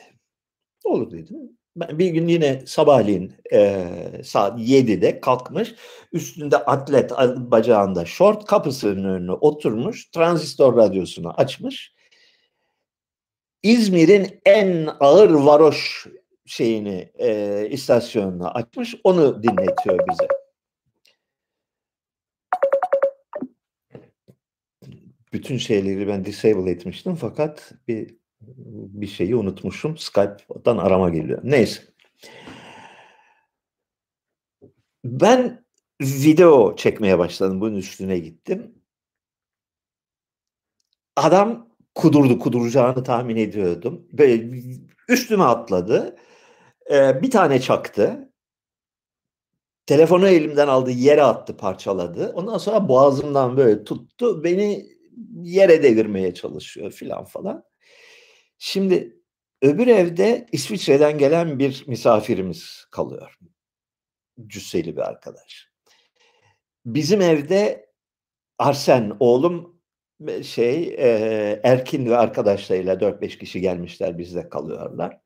[0.83, 1.57] Olur dedim.
[1.75, 3.87] Bir gün yine sabahleyin e,
[4.23, 5.75] saat 7'de kalkmış.
[6.13, 10.09] Üstünde atlet bacağında şort kapısının önüne oturmuş.
[10.09, 11.93] Transistor radyosunu açmış.
[13.63, 16.07] İzmir'in en ağır varoş
[16.45, 18.95] şeyini e, istasyonunu açmış.
[19.03, 20.27] Onu dinletiyor bize.
[25.33, 29.97] Bütün şeyleri ben disable etmiştim fakat bir bir şeyi unutmuşum.
[29.97, 31.39] Skype'dan arama geliyor.
[31.43, 31.83] Neyse.
[35.03, 35.65] Ben
[36.01, 37.61] video çekmeye başladım.
[37.61, 38.75] Bunun üstüne gittim.
[41.15, 42.39] Adam kudurdu.
[42.39, 44.07] Kuduracağını tahmin ediyordum.
[44.13, 44.49] Böyle
[45.09, 46.17] üstüme atladı.
[46.91, 48.31] Ee, bir tane çaktı.
[49.85, 52.31] Telefonu elimden aldı, yere attı, parçaladı.
[52.35, 54.43] Ondan sonra boğazımdan böyle tuttu.
[54.43, 54.85] Beni
[55.41, 57.70] yere devirmeye çalışıyor filan falan.
[58.63, 59.17] Şimdi
[59.61, 63.37] öbür evde İsviçre'den gelen bir misafirimiz kalıyor.
[64.47, 65.69] Cüsseli bir arkadaş.
[66.85, 67.89] Bizim evde
[68.57, 69.81] Arsen oğlum
[70.43, 75.19] şey e, Erkin ve arkadaşlarıyla 4-5 kişi gelmişler bizde kalıyorlar.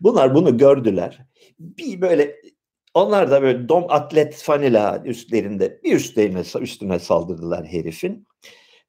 [0.00, 1.18] Bunlar bunu gördüler.
[1.58, 2.36] Bir böyle
[2.94, 8.26] onlar da böyle dom atlet fanila üstlerinde bir üstlerine üstüne saldırdılar herifin.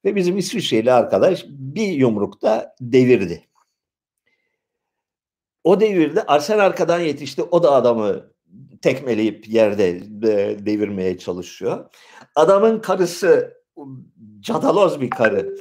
[0.04, 3.44] Ve bizim İsviçreli arkadaş bir yumrukta devirdi.
[5.64, 7.42] O devirde Arsen arkadan yetişti.
[7.42, 8.30] O da adamı
[8.82, 10.00] tekmeleyip yerde
[10.66, 11.84] devirmeye çalışıyor.
[12.34, 13.54] Adamın karısı
[14.40, 15.56] cadaloz bir karı.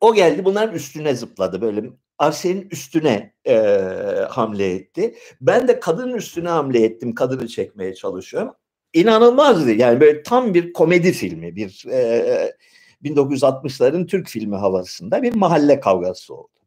[0.00, 1.90] O geldi bunların üstüne zıpladı böyle.
[2.18, 3.56] Arsen'in üstüne e,
[4.30, 5.14] hamle etti.
[5.40, 7.14] Ben de kadının üstüne hamle ettim.
[7.14, 8.54] Kadını çekmeye çalışıyorum.
[8.92, 9.72] İnanılmazdı.
[9.72, 11.56] Yani böyle tam bir komedi filmi.
[11.56, 12.52] Bir e,
[13.04, 16.57] 1960'ların Türk filmi havasında bir mahalle kavgası oldu.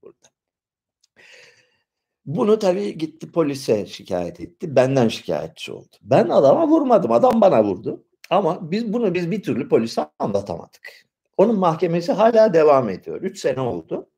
[2.25, 4.75] Bunu tabii gitti polise şikayet etti.
[4.75, 5.95] Benden şikayetçi oldu.
[6.01, 7.11] Ben adama vurmadım.
[7.11, 8.05] Adam bana vurdu.
[8.29, 11.05] Ama biz bunu biz bir türlü polise anlatamadık.
[11.37, 13.21] Onun mahkemesi hala devam ediyor.
[13.21, 14.09] Üç sene oldu.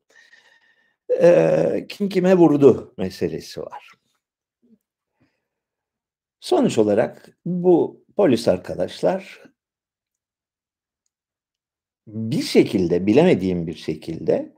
[1.22, 3.92] Ee, kim kime vurdu meselesi var.
[6.40, 9.44] Sonuç olarak bu polis arkadaşlar
[12.08, 14.54] bir şekilde bilemediğim bir şekilde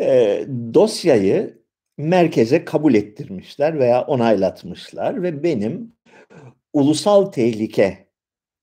[0.00, 1.61] e, dosyayı
[1.98, 5.92] merkeze kabul ettirmişler veya onaylatmışlar ve benim
[6.72, 8.08] ulusal tehlike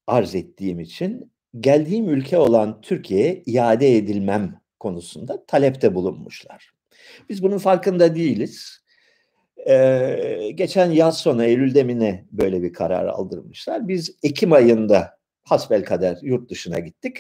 [0.07, 6.71] arz ettiğim için geldiğim ülke olan Türkiye'ye iade edilmem konusunda talepte bulunmuşlar.
[7.29, 8.79] Biz bunun farkında değiliz.
[9.67, 13.87] Ee, geçen yaz sonu Eylül'de mi ne böyle bir karar aldırmışlar.
[13.87, 17.17] Biz Ekim ayında hasbel kader yurt dışına gittik.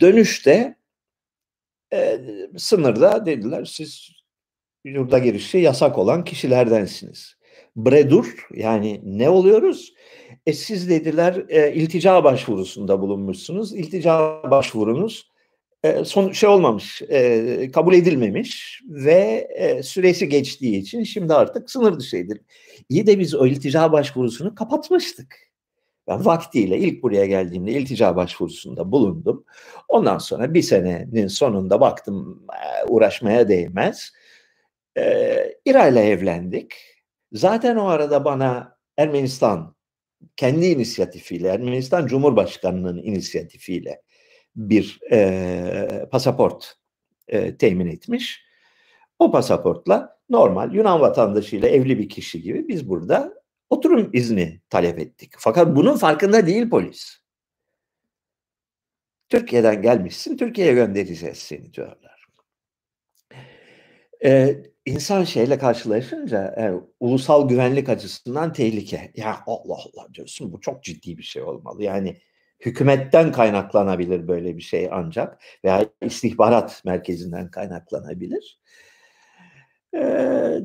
[0.00, 0.76] Dönüşte
[1.92, 2.20] e,
[2.56, 4.15] sınırda dediler siz
[4.86, 7.36] yurda girişi yasak olan kişilerdensiniz.
[7.76, 9.94] Bredur yani ne oluyoruz?
[10.46, 13.74] E siz dediler e, iltica başvurusunda bulunmuşsunuz.
[13.74, 15.30] İltica başvurunuz
[15.84, 21.98] e, son şey olmamış, e, kabul edilmemiş ve e, süresi geçtiği için şimdi artık sınır
[21.98, 22.38] dışı edil.
[22.88, 25.36] İyi de biz o iltica başvurusunu kapatmıştık.
[26.08, 29.44] Ben vaktiyle ilk buraya geldiğimde iltica başvurusunda bulundum.
[29.88, 34.12] Ondan sonra bir senenin sonunda baktım e, uğraşmaya değmez
[34.96, 36.74] e, İra ile evlendik.
[37.32, 39.76] Zaten o arada bana Ermenistan
[40.36, 44.02] kendi inisiyatifiyle, Ermenistan Cumhurbaşkanı'nın inisiyatifiyle
[44.56, 46.74] bir e, pasaport
[47.28, 48.46] e, temin etmiş.
[49.18, 53.34] O pasaportla normal Yunan vatandaşıyla evli bir kişi gibi biz burada
[53.70, 55.32] oturum izni talep ettik.
[55.38, 57.18] Fakat bunun farkında değil polis.
[59.28, 62.26] Türkiye'den gelmişsin, Türkiye'ye göndereceğiz seni diyorlar.
[64.24, 69.12] Ee, insan şeyle karşılaşınca yani, ulusal güvenlik açısından tehlike.
[69.16, 71.82] Ya Allah Allah diyorsun bu çok ciddi bir şey olmalı.
[71.82, 72.16] Yani
[72.60, 78.60] hükümetten kaynaklanabilir böyle bir şey ancak veya istihbarat merkezinden kaynaklanabilir.
[79.94, 80.60] Ee,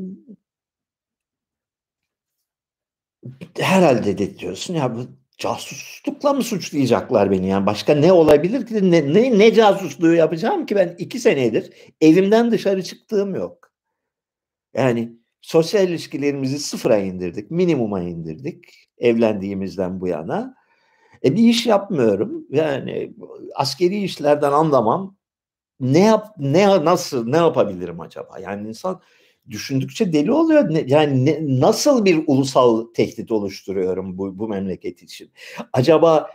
[3.60, 5.08] herhalde de diyorsun ya bu
[5.38, 10.76] casuslukla mı suçlayacaklar beni yani başka ne olabilir ki ne, ne, ne casusluğu yapacağım ki
[10.76, 13.61] ben iki senedir evimden dışarı çıktığım yok.
[14.74, 20.56] Yani sosyal ilişkilerimizi sıfıra indirdik, minimuma indirdik evlendiğimizden bu yana.
[21.24, 22.46] E bir iş yapmıyorum.
[22.50, 23.14] Yani
[23.56, 25.18] askeri işlerden anlamam.
[25.80, 28.40] Ne yap ne nasıl ne yapabilirim acaba?
[28.40, 29.02] Yani insan
[29.50, 30.74] düşündükçe deli oluyor.
[30.74, 35.32] Ne, yani ne, nasıl bir ulusal tehdit oluşturuyorum bu bu memleket için?
[35.74, 36.30] Acaba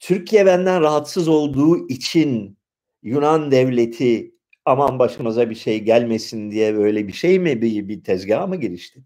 [0.00, 2.58] Türkiye benden rahatsız olduğu için
[3.02, 8.46] Yunan devleti aman başımıza bir şey gelmesin diye böyle bir şey mi bir, bir tezgaha
[8.46, 9.04] mı girişti?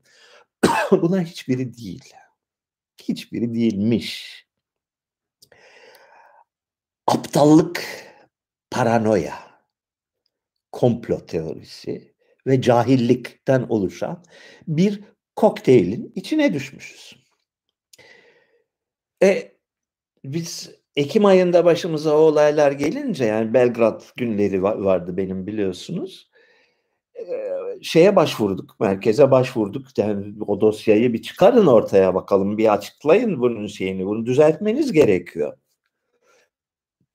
[0.90, 2.14] Buna hiçbiri değil.
[3.02, 4.46] Hiçbiri değilmiş
[7.06, 7.84] aptallık,
[8.70, 9.38] paranoya,
[10.72, 12.14] komplo teorisi
[12.46, 14.24] ve cahillikten oluşan
[14.68, 15.04] bir
[15.36, 17.26] kokteylin içine düşmüşüz.
[19.22, 19.52] E,
[20.24, 26.30] biz Ekim ayında başımıza o olaylar gelince yani Belgrad günleri vardı benim biliyorsunuz.
[27.82, 29.86] Şeye başvurduk, merkeze başvurduk.
[29.98, 34.06] Yani o dosyayı bir çıkarın ortaya bakalım, bir açıklayın bunun şeyini.
[34.06, 35.56] Bunu düzeltmeniz gerekiyor.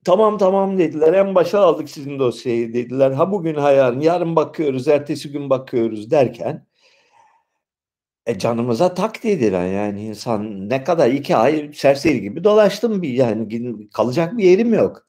[0.05, 1.13] Tamam tamam dediler.
[1.13, 3.11] En başa aldık sizin dosyayı dediler.
[3.11, 3.99] Ha bugün ha yarın.
[3.99, 4.87] Yarın bakıyoruz.
[4.87, 6.67] Ertesi gün bakıyoruz derken
[8.25, 9.67] e canımıza tak dediler.
[9.67, 15.07] Yani insan ne kadar iki ay serseri gibi dolaştım bir yani kalacak bir yerim yok.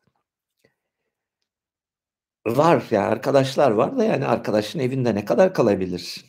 [2.47, 6.25] Var ya yani arkadaşlar var da yani arkadaşın evinde ne kadar kalabilirsin?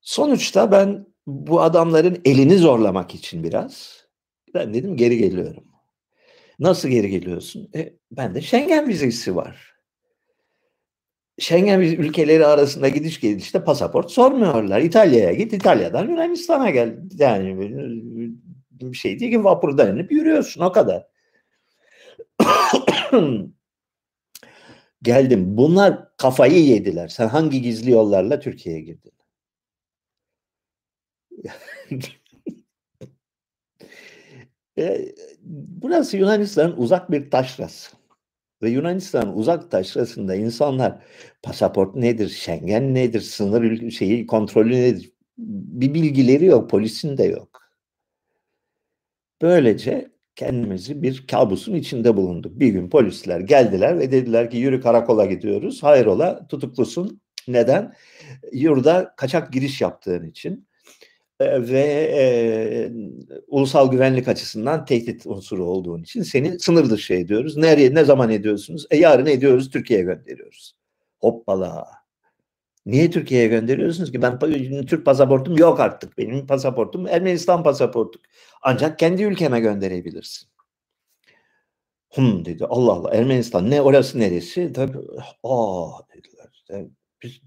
[0.00, 4.04] Sonuçta ben bu adamların elini zorlamak için biraz
[4.54, 5.64] ben dedim geri geliyorum.
[6.58, 7.70] Nasıl geri geliyorsun?
[7.74, 9.77] E, ben de Schengen vizesi var.
[11.38, 14.80] Schengen ülkeleri arasında gidiş gelişte pasaport sormuyorlar.
[14.80, 16.98] İtalya'ya git, İtalya'dan Yunanistan'a gel.
[17.18, 17.58] Yani
[18.80, 21.06] bir şey değil ki vapurdan inip yürüyorsun o kadar.
[25.02, 25.56] Geldim.
[25.56, 27.08] Bunlar kafayı yediler.
[27.08, 29.12] Sen hangi gizli yollarla Türkiye'ye girdin?
[34.78, 37.97] E, burası Yunanistan'ın uzak bir taşrası.
[38.62, 41.02] Ve Yunanistan'ın uzak taşrasında insanlar
[41.42, 47.60] pasaport nedir, Schengen nedir, sınır şeyi kontrolü nedir bir bilgileri yok, polisin de yok.
[49.42, 52.60] Böylece kendimizi bir kabusun içinde bulunduk.
[52.60, 55.82] Bir gün polisler geldiler ve dediler ki yürü karakola gidiyoruz.
[55.82, 57.20] Hayrola tutuklusun.
[57.48, 57.94] Neden?
[58.52, 60.67] Yurda kaçak giriş yaptığın için
[61.40, 62.90] ve e,
[63.46, 67.56] ulusal güvenlik açısından tehdit unsuru olduğun için seni sınır dışı ediyoruz.
[67.56, 68.86] Nereye, ne zaman ediyorsunuz?
[68.90, 70.74] E yarın ediyoruz, Türkiye'ye gönderiyoruz.
[71.18, 71.86] Hoppala.
[72.86, 74.22] Niye Türkiye'ye gönderiyorsunuz ki?
[74.22, 74.38] Ben
[74.86, 76.18] Türk pasaportum yok artık.
[76.18, 78.20] Benim pasaportum Ermenistan pasaportu.
[78.62, 80.48] Ancak kendi ülkeme gönderebilirsin.
[82.14, 82.64] Hım dedi.
[82.64, 83.14] Allah Allah.
[83.14, 83.80] Ermenistan ne?
[83.80, 84.72] Orası neresi?
[84.72, 84.98] Tabii.
[85.42, 86.64] Aa dediler.
[86.70, 86.88] Yani
[87.22, 87.40] biz,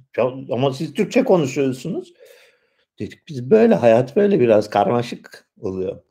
[0.52, 2.14] ama siz Türkçe konuşuyorsunuz.
[3.02, 6.02] Dedik biz böyle hayat böyle biraz karmaşık oluyor.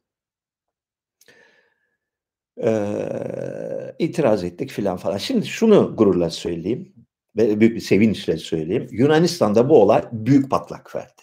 [2.62, 5.16] Ee, itiraz ettik filan falan.
[5.16, 6.94] Şimdi şunu gururla söyleyeyim
[7.36, 8.88] ve büyük bir sevinçle söyleyeyim.
[8.90, 11.22] Yunanistan'da bu olay büyük patlak verdi.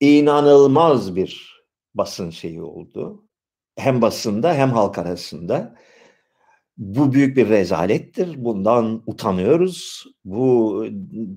[0.00, 1.62] İnanılmaz bir
[1.94, 3.24] basın şeyi oldu.
[3.76, 5.76] Hem basında hem halk arasında.
[6.78, 8.44] Bu büyük bir rezalettir.
[8.44, 10.04] Bundan utanıyoruz.
[10.24, 10.86] Bu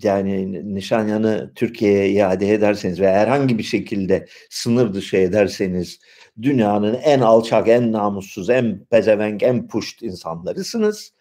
[0.04, 6.00] yani Nişanyan'ı Türkiye'ye iade ederseniz ve herhangi bir şekilde sınır dışı ederseniz
[6.42, 11.14] dünyanın en alçak, en namussuz, en pezevenk, en puşt insanlarısınız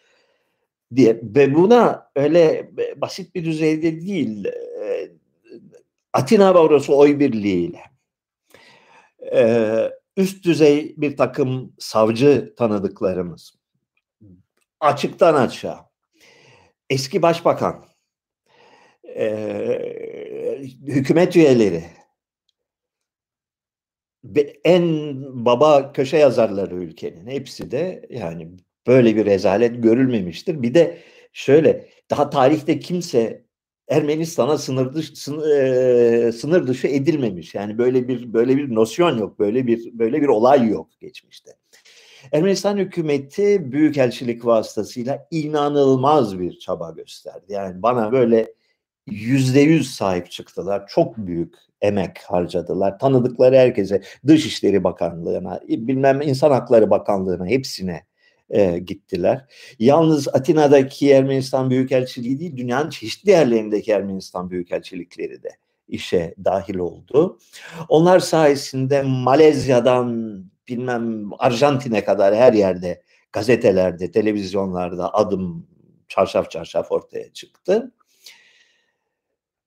[0.96, 4.44] diye ve buna öyle basit bir düzeyde değil
[6.12, 7.80] Atina Barosu oy birliğiyle
[10.16, 13.54] üst düzey bir takım savcı tanıdıklarımız
[14.84, 15.90] açıktan açığa
[16.90, 17.84] eski başbakan,
[19.16, 21.84] e, hükümet üyeleri,
[24.64, 25.14] en
[25.44, 28.56] baba köşe yazarları ülkenin hepsi de yani
[28.86, 30.62] böyle bir rezalet görülmemiştir.
[30.62, 30.98] Bir de
[31.32, 33.44] şöyle daha tarihte kimse
[33.88, 37.54] Ermenistan'a sınır dışı sınır, sınır dışı edilmemiş.
[37.54, 39.38] Yani böyle bir böyle bir nosyon yok.
[39.38, 41.50] Böyle bir böyle bir olay yok geçmişte.
[42.32, 47.44] Ermenistan hükümeti büyükelçilik vasıtasıyla inanılmaz bir çaba gösterdi.
[47.48, 48.52] Yani bana böyle
[49.06, 50.86] yüzde yüz sahip çıktılar.
[50.86, 52.98] Çok büyük emek harcadılar.
[52.98, 58.04] Tanıdıkları herkese, Dışişleri Bakanlığı'na, bilmem İnsan Hakları Bakanlığı'na hepsine
[58.50, 59.44] e, gittiler.
[59.78, 65.50] Yalnız Atina'daki Ermenistan Büyükelçiliği değil, dünyanın çeşitli yerlerindeki Ermenistan Büyükelçilikleri de
[65.88, 67.38] işe dahil oldu.
[67.88, 73.02] Onlar sayesinde Malezya'dan bilmem Arjantin'e kadar her yerde
[73.32, 75.66] gazetelerde, televizyonlarda adım
[76.08, 77.92] çarşaf çarşaf ortaya çıktı.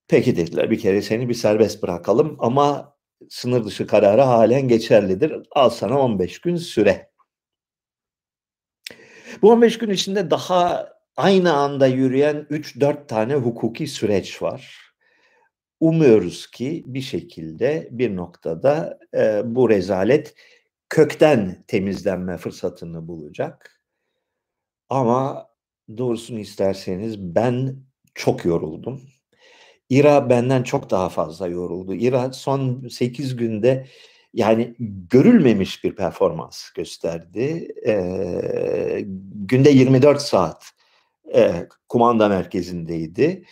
[0.08, 2.96] Peki dediler bir kere seni bir serbest bırakalım ama
[3.30, 5.34] sınır dışı kararı halen geçerlidir.
[5.52, 7.12] Al sana 15 gün süre.
[9.42, 14.92] Bu 15 gün içinde daha aynı anda yürüyen 3-4 tane hukuki süreç var.
[15.80, 20.36] Umuyoruz ki bir şekilde bir noktada e, bu rezalet
[20.90, 23.82] kökten temizlenme fırsatını bulacak.
[24.90, 25.50] Ama
[25.98, 27.76] doğrusunu isterseniz ben
[28.16, 29.02] çok yoruldum.
[29.90, 31.94] İra benden çok daha fazla yoruldu.
[31.94, 33.88] İra son 8 günde
[34.34, 34.76] yani
[35.10, 37.68] görülmemiş bir performans gösterdi.
[37.88, 39.04] Ee,
[39.36, 40.72] günde 24 saat
[41.36, 43.46] e, kumanda merkezindeydi.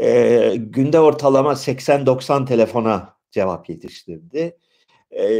[0.00, 4.56] Ee, günde ortalama 80-90 telefona cevap yetiştirdi.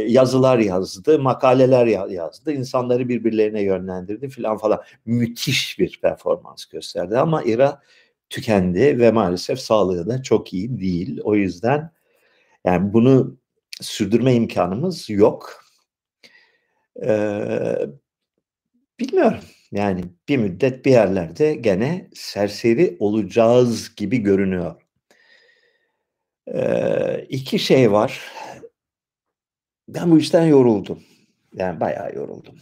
[0.07, 4.81] Yazılar yazdı, makaleler yazdı, insanları birbirlerine yönlendirdi filan falan.
[5.05, 7.81] Müthiş bir performans gösterdi ama İra
[8.29, 11.19] tükendi ve maalesef sağlığı da çok iyi değil.
[11.23, 11.91] O yüzden
[12.65, 13.37] yani bunu
[13.81, 15.63] sürdürme imkanımız yok.
[17.05, 17.75] Ee,
[18.99, 19.39] bilmiyorum.
[19.71, 24.75] Yani bir müddet bir yerlerde gene serseri olacağız gibi görünüyor.
[26.47, 28.21] Ee, iki şey var.
[29.95, 31.03] Ben bu işten yoruldum.
[31.53, 32.55] Yani bayağı yoruldum.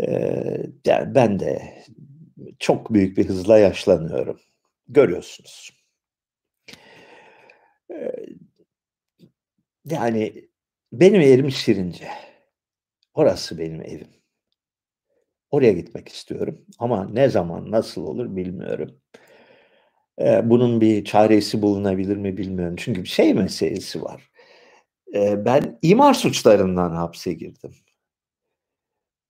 [0.00, 1.74] Ee, yani ben de
[2.58, 4.40] çok büyük bir hızla yaşlanıyorum.
[4.88, 5.70] Görüyorsunuz.
[7.90, 8.12] Ee,
[9.84, 10.48] yani
[10.92, 12.08] benim yerim Şirince.
[13.14, 14.08] Orası benim evim.
[15.50, 19.00] Oraya gitmek istiyorum ama ne zaman nasıl olur bilmiyorum.
[20.20, 22.76] Ee, bunun bir çaresi bulunabilir mi bilmiyorum.
[22.78, 24.31] Çünkü bir şey meselesi var.
[25.14, 27.74] Ee, ben imar suçlarından hapse girdim.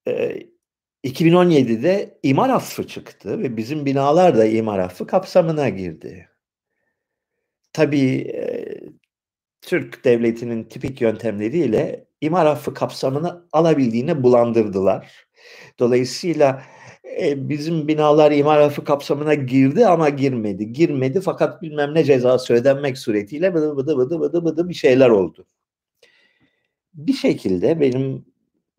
[0.08, 0.46] Ee,
[1.04, 6.28] 2017'de imar affı çıktı ve bizim binalar da imar affı kapsamına girdi.
[7.72, 8.64] Tabii e,
[9.62, 15.26] Türk devletinin tipik yöntemleriyle imar affı kapsamını alabildiğine bulandırdılar.
[15.78, 16.62] Dolayısıyla
[17.20, 20.72] e, bizim binalar imar affı kapsamına girdi ama girmedi.
[20.72, 25.46] Girmedi fakat bilmem ne cezası ödenmek suretiyle bıdı bıdı bıdı bıdı bıdı bir şeyler oldu.
[26.94, 28.24] Bir şekilde benim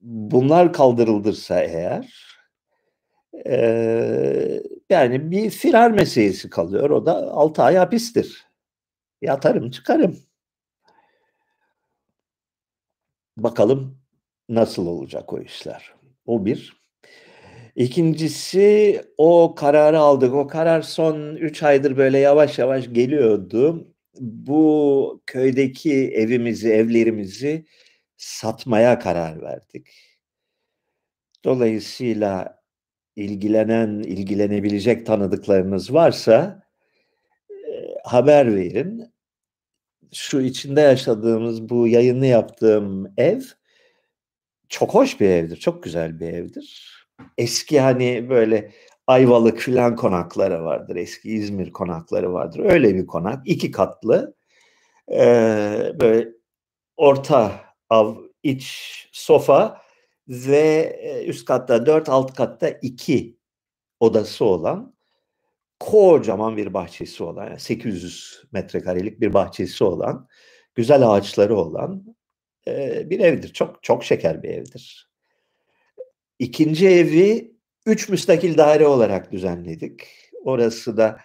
[0.02, 2.34] bunlar kaldırıldırsa eğer
[3.46, 6.90] e, yani bir firar meselesi kalıyor.
[6.90, 8.46] O da 6 ay hapistir.
[9.22, 10.18] Yatarım çıkarım.
[13.38, 13.98] Bakalım
[14.50, 15.94] nasıl olacak o işler.
[16.26, 16.84] O bir.
[17.76, 20.34] İkincisi o kararı aldık.
[20.34, 23.88] O karar son 3 aydır böyle yavaş yavaş geliyordu.
[24.20, 27.66] Bu köydeki evimizi, evlerimizi
[28.24, 29.88] satmaya karar verdik.
[31.46, 32.64] Dolayısıyla
[33.16, 36.64] ilgilenen, ilgilenebilecek tanıdıklarınız varsa
[38.04, 39.14] haber verin.
[40.14, 43.42] Şu içinde yaşadığımız bu yayını yaptığım ev
[44.70, 46.94] çok hoş bir evdir, çok güzel bir evdir.
[47.38, 48.72] Eski hani böyle
[49.08, 52.60] Ayvalık filan konakları vardır, eski İzmir konakları vardır.
[52.60, 54.36] Öyle bir konak, iki katlı,
[55.12, 56.30] ee, böyle
[56.98, 58.66] orta av, iç
[59.12, 59.82] sofa
[60.28, 63.38] ve üst katta dört, alt katta iki
[64.00, 64.94] odası olan
[65.80, 70.28] kocaman bir bahçesi olan, yani 800 metrekarelik bir bahçesi olan,
[70.76, 72.16] güzel ağaçları olan
[72.68, 73.54] e, bir evdir.
[73.54, 75.10] Çok çok şeker bir evdir.
[76.40, 77.54] İkinci evi
[77.86, 80.02] üç müstakil daire olarak düzenledik.
[80.44, 81.20] Orası da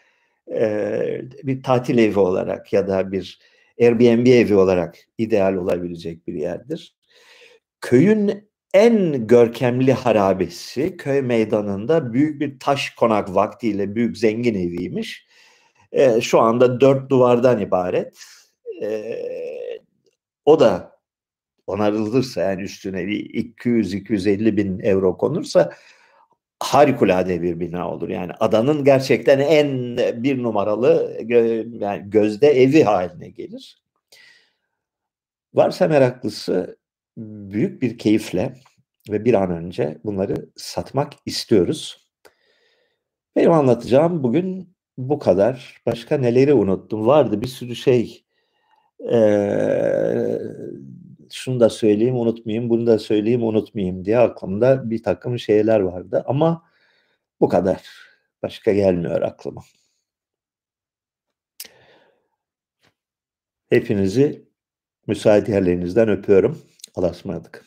[0.52, 3.38] e, bir tatil evi olarak ya da bir
[3.80, 6.96] Airbnb evi olarak ideal olabilecek bir yerdir.
[7.80, 15.26] Köyün en görkemli harabesi köy meydanında büyük bir taş konak vaktiyle büyük zengin eviymiş.
[15.92, 18.18] E, şu anda dört duvardan ibaret.
[18.82, 19.18] E,
[20.44, 20.98] o da
[21.66, 25.72] onarılırsa yani üstüne bir 200-250 bin euro konursa
[26.60, 28.08] harikulade bir bina olur.
[28.08, 31.16] Yani adanın gerçekten en bir numaralı
[31.80, 33.82] yani gözde evi haline gelir.
[35.54, 36.78] Varsa meraklısı
[37.16, 38.54] büyük bir keyifle
[39.10, 42.08] ve bir an önce bunları satmak istiyoruz.
[43.36, 45.82] Benim anlatacağım bugün bu kadar.
[45.86, 47.06] Başka neleri unuttum?
[47.06, 48.24] Vardı bir sürü şey.
[49.12, 50.38] Ee,
[51.32, 56.24] şunu da söyleyeyim unutmayayım, bunu da söyleyeyim unutmayayım diye aklımda bir takım şeyler vardı.
[56.26, 56.64] Ama
[57.40, 57.82] bu kadar.
[58.42, 59.62] Başka gelmiyor aklıma.
[63.68, 64.48] Hepinizi
[65.06, 66.62] müsait yerlerinizden öpüyorum.
[66.94, 67.64] Allah'a ısmarladık.